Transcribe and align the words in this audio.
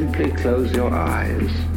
Simply 0.00 0.32
close 0.32 0.72
your 0.72 0.90
eyes 0.94 1.69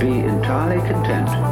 be 0.00 0.20
entirely 0.20 0.80
content 0.88 1.49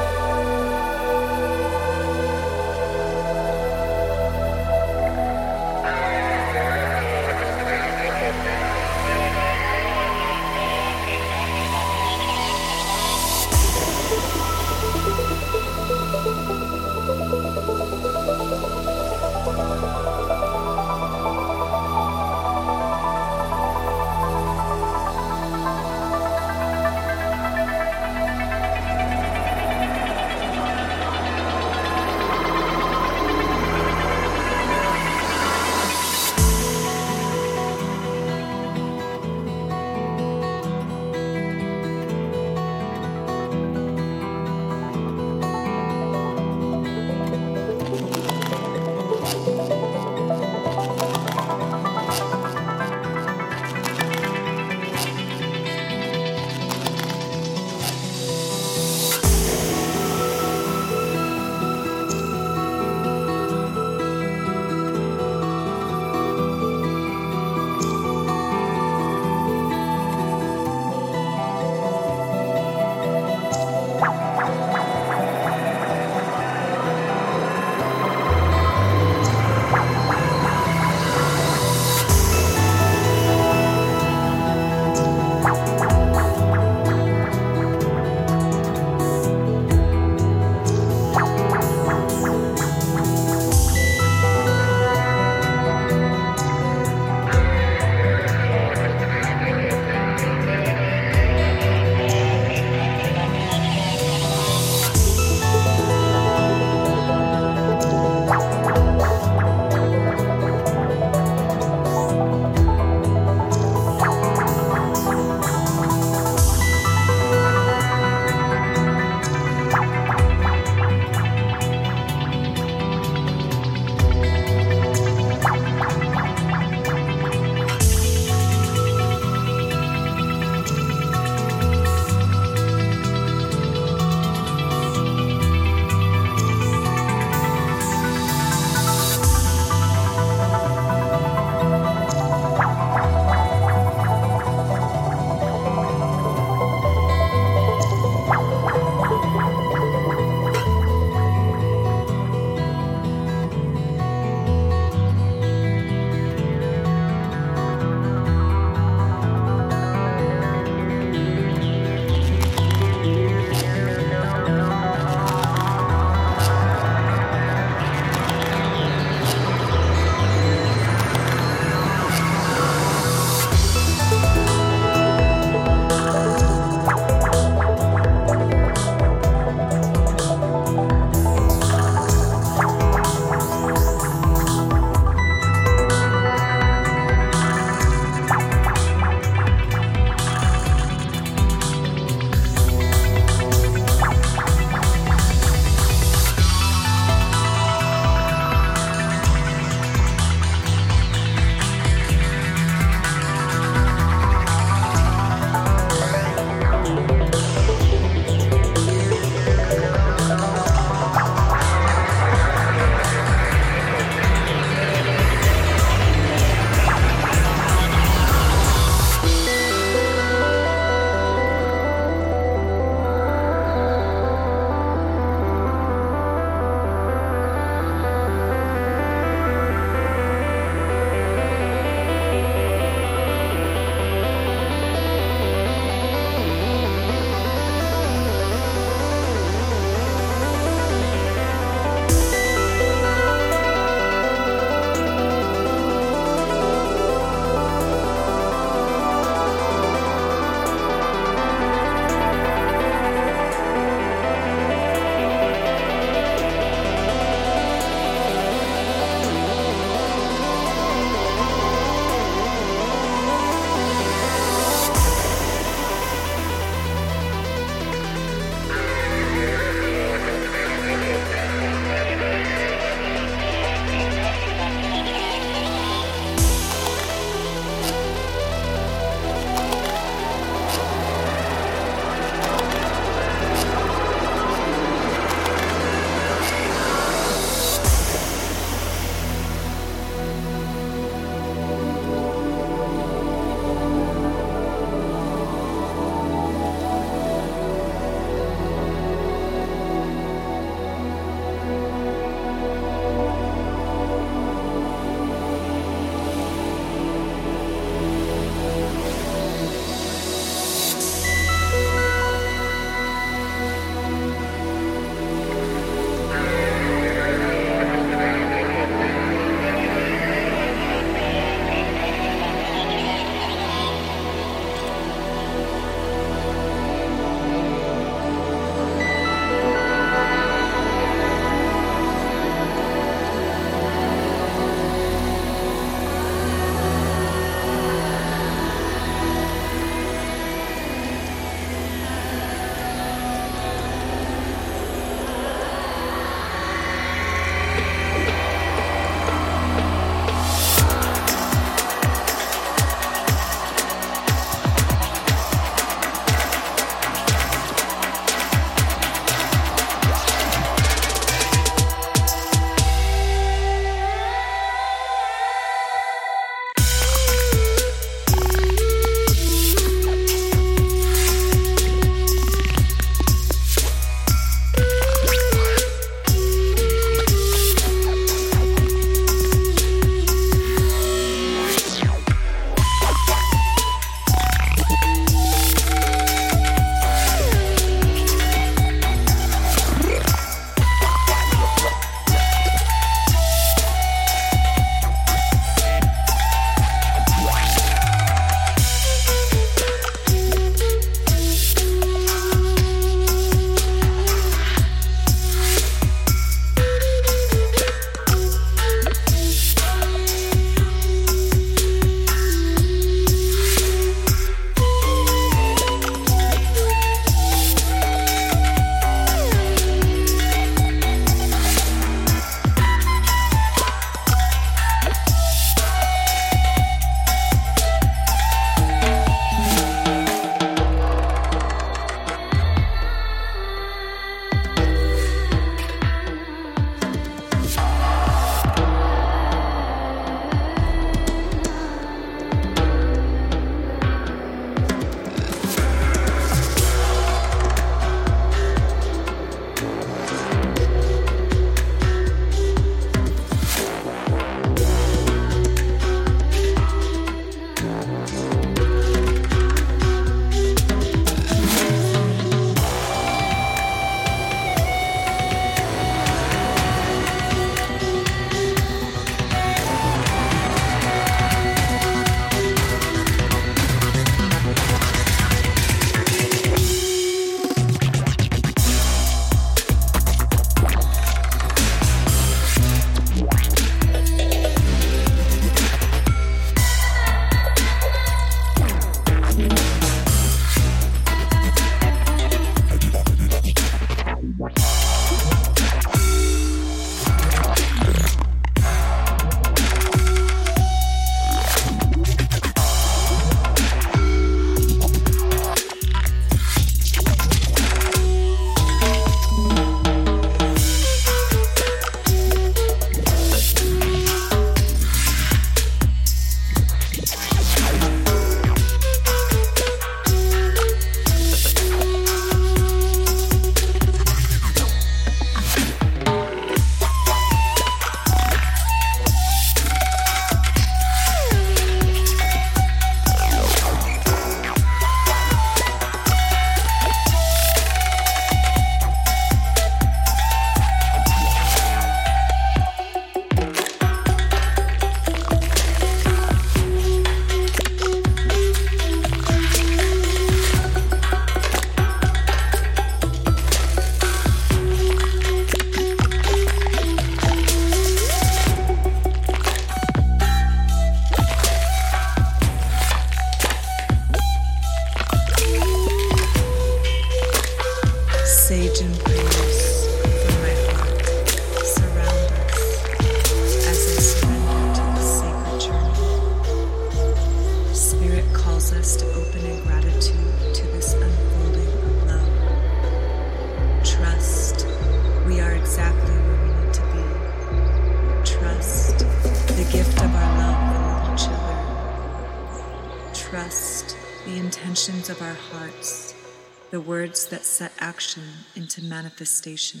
set 597.80 597.92
action 597.98 598.42
into 598.76 599.02
manifestation. 599.02 600.00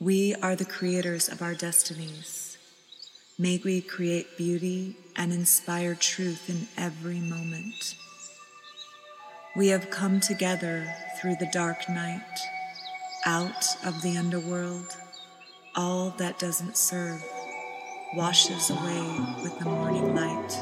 We 0.00 0.34
are 0.42 0.56
the 0.56 0.64
creators 0.64 1.28
of 1.28 1.40
our 1.40 1.54
destinies. 1.54 2.58
May 3.38 3.60
we 3.64 3.82
create 3.82 4.36
beauty 4.36 4.96
and 5.14 5.32
inspire 5.32 5.94
truth 5.94 6.50
in 6.50 6.66
every 6.76 7.20
moment. 7.20 7.94
We 9.54 9.68
have 9.68 9.88
come 9.88 10.18
together 10.18 10.92
through 11.20 11.36
the 11.36 11.50
dark 11.52 11.88
night, 11.88 12.36
out 13.24 13.64
of 13.86 14.02
the 14.02 14.16
underworld. 14.16 14.88
All 15.76 16.10
that 16.18 16.40
doesn't 16.40 16.76
serve 16.76 17.22
washes 18.16 18.70
away 18.70 19.04
with 19.40 19.56
the 19.60 19.66
morning 19.66 20.16
light. 20.16 20.52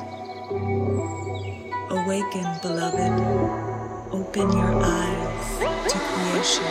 Awaken, 1.88 2.58
beloved. 2.60 3.73
Open 4.14 4.52
your 4.52 4.80
eyes 4.80 5.58
to 5.90 5.98
creation. 5.98 6.64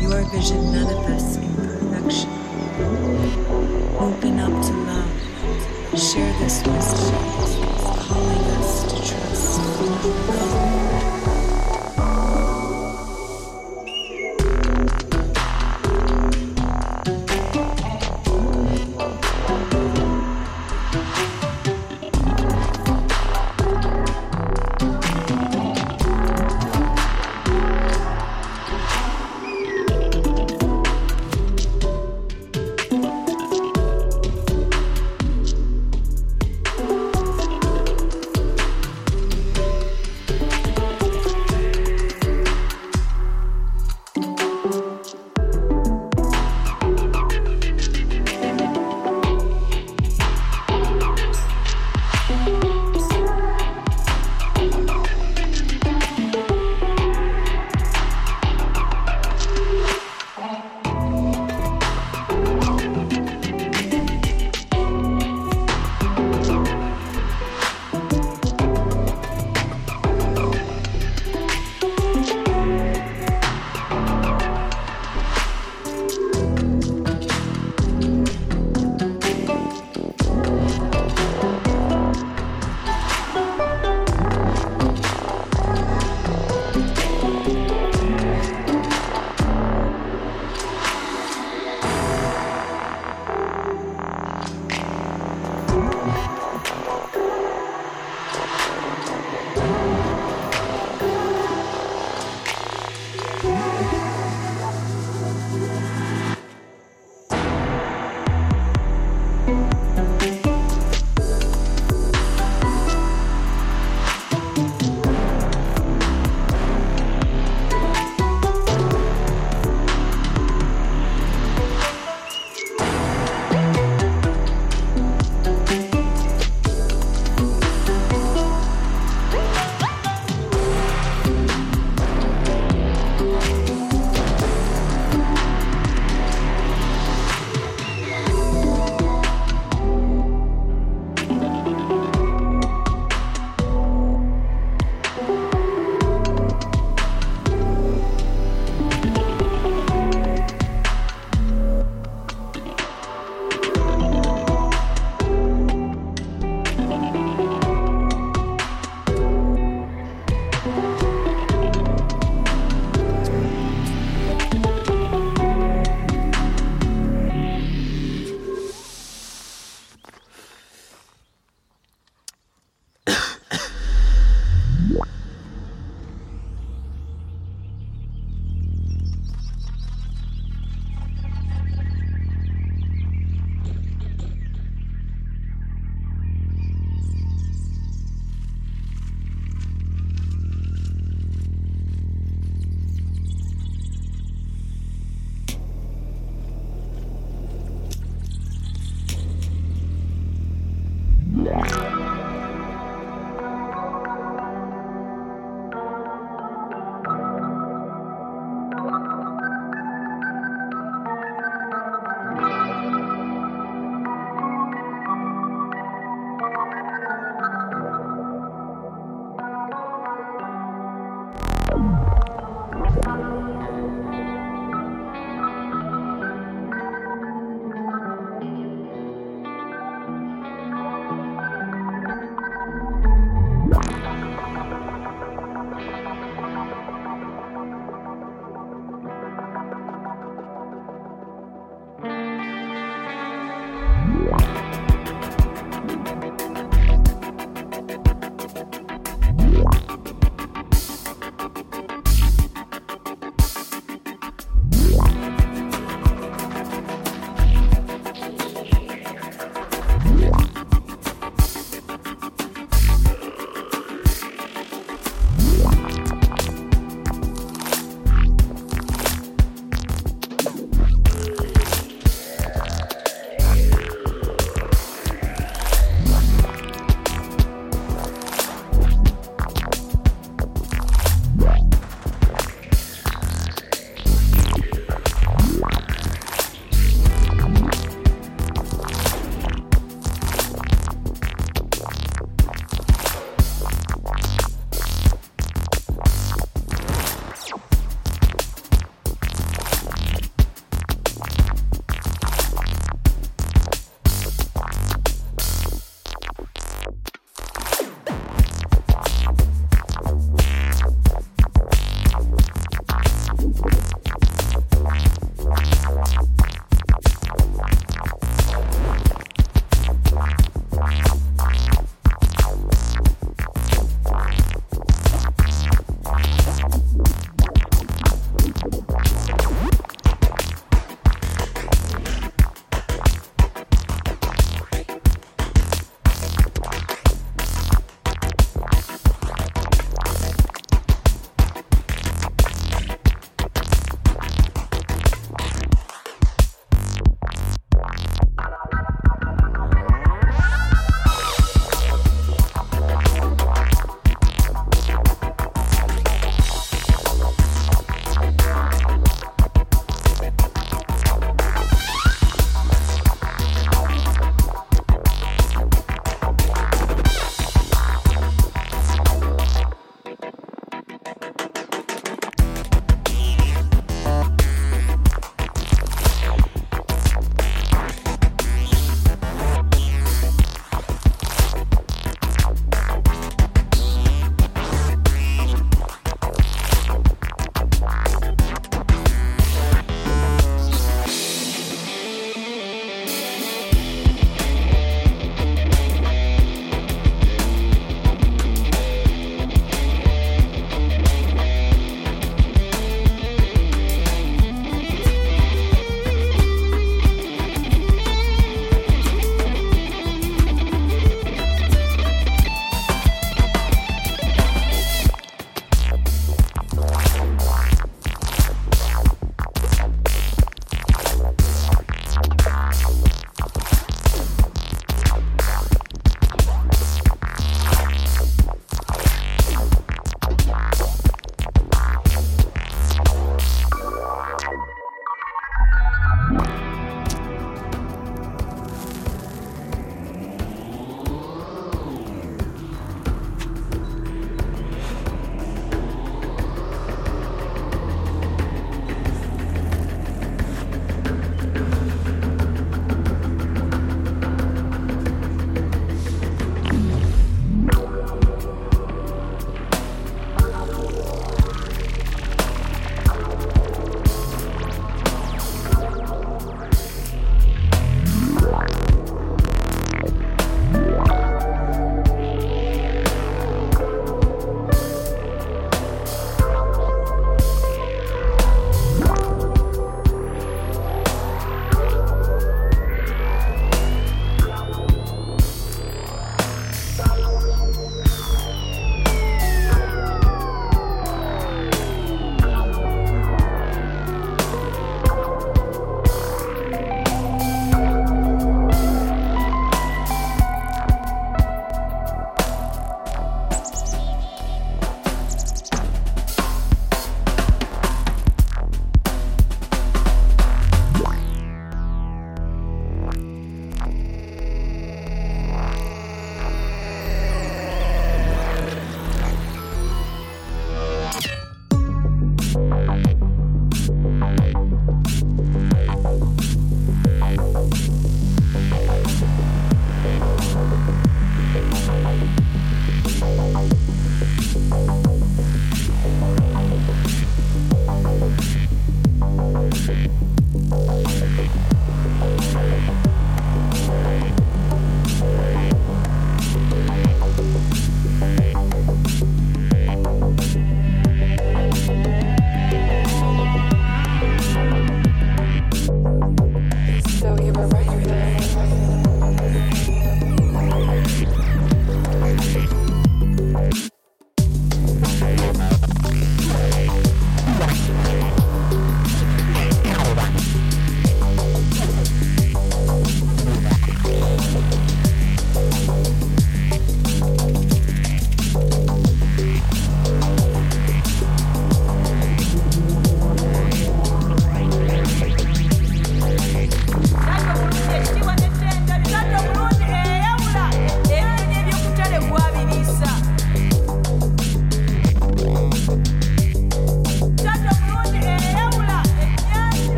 Your 0.00 0.24
vision 0.30 0.72
manifests 0.72 1.36
in 1.36 1.54
perfection. 1.54 2.30
Open 4.00 4.40
up 4.40 4.64
to 4.64 4.72
love. 4.88 6.00
Share 6.00 6.32
this 6.38 6.62
wisdom, 6.66 7.14
calling 8.08 8.44
us 8.56 8.84
to 8.84 8.96
trust. 9.06 9.60
Go. 10.32 11.13